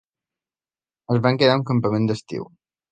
[1.17, 2.51] Es van quedar a un campament d'estiu.